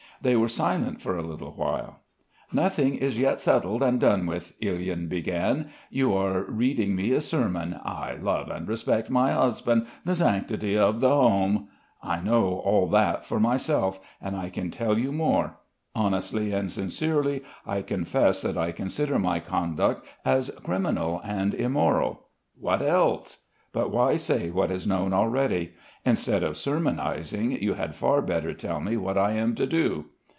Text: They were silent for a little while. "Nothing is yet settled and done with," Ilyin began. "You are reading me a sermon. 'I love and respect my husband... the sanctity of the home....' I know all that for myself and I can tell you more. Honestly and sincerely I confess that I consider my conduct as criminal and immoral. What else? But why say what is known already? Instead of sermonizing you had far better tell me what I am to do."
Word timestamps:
They 0.23 0.35
were 0.35 0.49
silent 0.49 1.01
for 1.01 1.17
a 1.17 1.23
little 1.23 1.53
while. 1.53 2.01
"Nothing 2.53 2.93
is 2.93 3.17
yet 3.17 3.39
settled 3.39 3.81
and 3.81 3.99
done 3.99 4.27
with," 4.27 4.53
Ilyin 4.61 5.09
began. 5.09 5.69
"You 5.89 6.13
are 6.13 6.43
reading 6.43 6.95
me 6.95 7.11
a 7.13 7.21
sermon. 7.21 7.79
'I 7.83 8.17
love 8.21 8.47
and 8.51 8.67
respect 8.67 9.09
my 9.09 9.31
husband... 9.31 9.87
the 10.05 10.13
sanctity 10.15 10.77
of 10.77 10.99
the 10.99 11.09
home....' 11.09 11.69
I 12.03 12.21
know 12.21 12.59
all 12.63 12.85
that 12.89 13.25
for 13.25 13.39
myself 13.39 13.99
and 14.21 14.35
I 14.35 14.49
can 14.51 14.69
tell 14.69 14.99
you 14.99 15.11
more. 15.11 15.57
Honestly 15.95 16.53
and 16.53 16.69
sincerely 16.69 17.41
I 17.65 17.81
confess 17.81 18.43
that 18.43 18.59
I 18.59 18.71
consider 18.73 19.17
my 19.17 19.39
conduct 19.39 20.05
as 20.23 20.51
criminal 20.61 21.19
and 21.23 21.55
immoral. 21.55 22.27
What 22.59 22.83
else? 22.83 23.39
But 23.73 23.89
why 23.89 24.17
say 24.17 24.49
what 24.51 24.69
is 24.69 24.85
known 24.85 25.13
already? 25.13 25.73
Instead 26.03 26.43
of 26.43 26.57
sermonizing 26.57 27.51
you 27.53 27.73
had 27.75 27.95
far 27.95 28.21
better 28.21 28.53
tell 28.53 28.81
me 28.81 28.97
what 28.97 29.17
I 29.17 29.31
am 29.31 29.55
to 29.55 29.65
do." 29.65 30.05